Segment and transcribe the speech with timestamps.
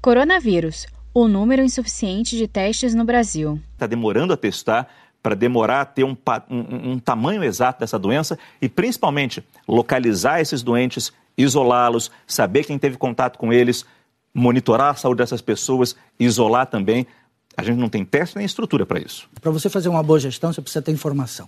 [0.00, 0.86] Coronavírus.
[1.12, 3.60] O número insuficiente de testes no Brasil.
[3.74, 4.88] Está demorando a testar
[5.22, 6.16] para demorar a ter um,
[6.48, 12.96] um, um, tamanho exato dessa doença e, principalmente, localizar esses doentes, isolá-los, saber quem teve
[12.96, 13.84] contato com eles,
[14.32, 17.06] monitorar a saúde dessas pessoas, isolar também.
[17.54, 19.28] A gente não tem teste nem estrutura para isso.
[19.38, 21.46] Para você fazer uma boa gestão, você precisa ter informação.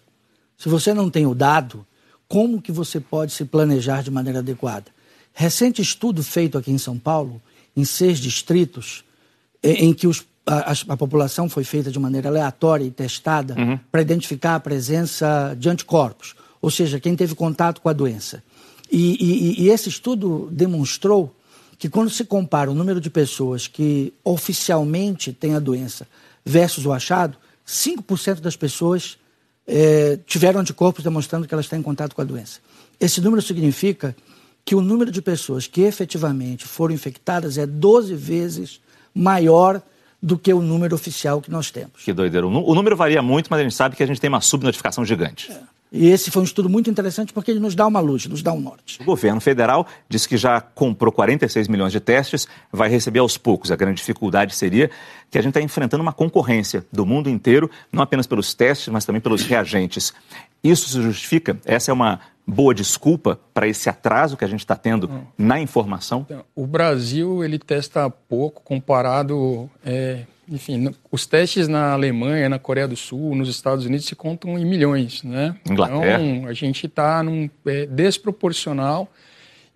[0.58, 1.86] Se você não tem o dado,
[2.28, 4.90] como que você pode se planejar de maneira adequada?
[5.32, 7.40] Recente estudo feito aqui em São Paulo,
[7.76, 9.04] em seis distritos,
[9.62, 13.78] em que os a, a, população foi feita de maneira aleatória e testada uhum.
[13.90, 18.42] para identificar a presença de anticorpos, ou seja, quem teve contato com a doença.
[18.90, 21.34] E, e, e esse estudo demonstrou
[21.78, 26.06] que quando se compara o número de pessoas que oficialmente têm a doença
[26.44, 27.36] versus o achado,
[27.66, 29.16] 5% das pessoas
[29.66, 32.60] é, tiveram anticorpos demonstrando que elas têm contato com a doença.
[33.00, 34.14] Esse número significa
[34.64, 38.80] que o número de pessoas que efetivamente foram infectadas é 12 vezes
[39.14, 39.82] maior
[40.22, 42.04] do que o número oficial que nós temos.
[42.04, 42.46] Que doideira.
[42.46, 45.50] O número varia muito, mas a gente sabe que a gente tem uma subnotificação gigante.
[45.50, 45.71] É.
[45.92, 48.52] E esse foi um estudo muito interessante porque ele nos dá uma luz, nos dá
[48.52, 49.00] um norte.
[49.02, 53.70] O governo federal disse que já comprou 46 milhões de testes, vai receber aos poucos.
[53.70, 54.90] A grande dificuldade seria
[55.30, 59.04] que a gente está enfrentando uma concorrência do mundo inteiro, não apenas pelos testes, mas
[59.04, 60.14] também pelos reagentes.
[60.64, 61.58] Isso se justifica?
[61.64, 66.26] Essa é uma boa desculpa para esse atraso que a gente está tendo na informação?
[66.26, 72.86] Então, o Brasil ele testa pouco comparado, é, enfim, os testes na Alemanha, na Coreia
[72.86, 75.56] do Sul, nos Estados Unidos se contam em milhões, né?
[75.68, 76.22] Inglaterra.
[76.22, 79.10] Então a gente está num é, desproporcional.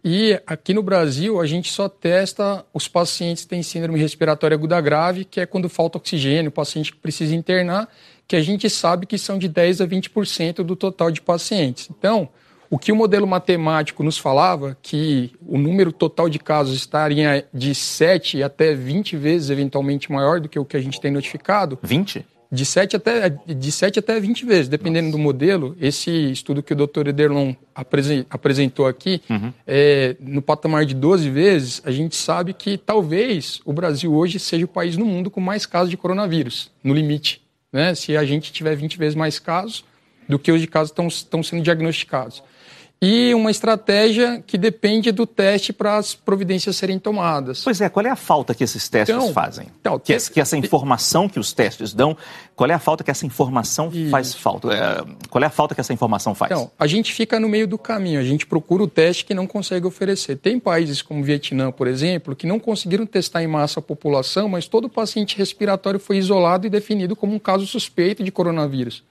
[0.04, 4.80] E aqui no Brasil, a gente só testa os pacientes que têm síndrome respiratória aguda
[4.80, 7.88] grave, que é quando falta oxigênio, o paciente que precisa internar,
[8.28, 11.88] que a gente sabe que são de 10 a 20% do total de pacientes.
[11.91, 12.28] Então,
[12.70, 17.75] o que o modelo matemático nos falava, que o número total de casos estaria de
[17.75, 21.78] 7 até 20 vezes eventualmente maior do que o que a gente tem notificado.
[21.83, 22.25] 20?
[22.50, 25.19] De 7 até, de 7 até 20 vezes, dependendo Nossa.
[25.19, 25.77] do modelo.
[25.81, 27.09] Esse estudo que o Dr.
[27.09, 27.55] Ederlon
[28.31, 29.53] apresentou aqui, uhum.
[29.66, 34.65] é, no patamar de 12 vezes, a gente sabe que talvez o Brasil hoje seja
[34.65, 37.43] o país no mundo com mais casos de coronavírus, no limite.
[37.72, 37.94] Né?
[37.94, 39.84] Se a gente tiver 20 vezes mais casos
[40.28, 42.43] do que os de casos estão sendo diagnosticados
[43.00, 47.62] e uma estratégia que depende do teste para as providências serem tomadas.
[47.62, 49.68] Pois é, qual é a falta que esses testes então, fazem?
[49.80, 52.16] Então, que, que, essa informação que os testes dão,
[52.54, 54.08] qual é a falta que essa informação e...
[54.08, 54.72] faz falta?
[54.72, 56.50] É, qual é a falta que essa informação faz?
[56.50, 59.46] Então, a gente fica no meio do caminho, a gente procura o teste que não
[59.46, 60.36] consegue oferecer.
[60.36, 64.48] Tem países como o Vietnã, por exemplo, que não conseguiram testar em massa a população,
[64.48, 69.04] mas todo paciente respiratório foi isolado e definido como um caso suspeito de coronavírus.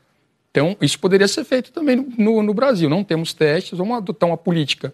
[0.56, 2.90] Então, isso poderia ser feito também no, no, Brasil.
[2.90, 4.94] Não temos testes, vamos adotar uma política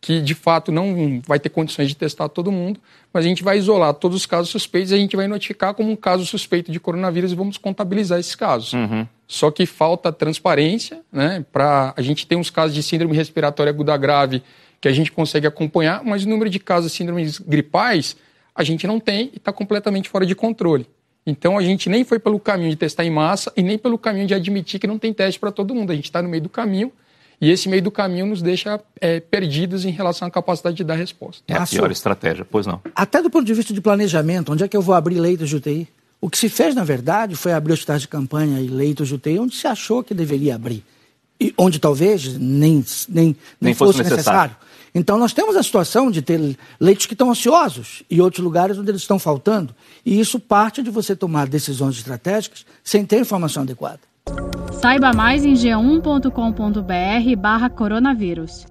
[0.00, 2.80] que, de fato, não vai ter condições de testar todo mundo,
[3.12, 5.92] mas a gente vai isolar todos os casos suspeitos e a gente vai notificar como
[5.92, 8.72] um caso suspeito de coronavírus e vamos contabilizar esses casos.
[8.72, 9.06] Uhum.
[9.28, 11.44] Só que falta transparência, né?
[11.52, 14.42] Para a gente ter uns casos de síndrome respiratória aguda grave
[14.80, 18.16] que a gente consegue acompanhar, mas o número de casos de síndromes gripais
[18.52, 20.84] a gente não tem e está completamente fora de controle.
[21.26, 24.26] Então a gente nem foi pelo caminho de testar em massa e nem pelo caminho
[24.26, 25.90] de admitir que não tem teste para todo mundo.
[25.90, 26.92] A gente está no meio do caminho
[27.40, 30.94] e esse meio do caminho nos deixa é, perdidos em relação à capacidade de dar
[30.94, 31.42] resposta.
[31.48, 32.80] É a pior estratégia, pois não.
[32.94, 35.56] Até do ponto de vista de planejamento, onde é que eu vou abrir leitos de
[35.56, 35.88] UTI?
[36.20, 39.38] O que se fez, na verdade, foi abrir hospitais de campanha e leitos de UTI
[39.38, 40.82] onde se achou que deveria abrir.
[41.40, 44.52] E onde talvez nem, nem, nem, nem fosse, fosse necessário.
[44.52, 44.56] necessário.
[44.94, 48.90] Então, nós temos a situação de ter leitos que estão ansiosos e outros lugares onde
[48.90, 49.74] eles estão faltando.
[50.04, 54.00] E isso parte de você tomar decisões estratégicas sem ter informação adequada.
[54.80, 58.64] Saiba mais em g1.com.br/barra coronavírus.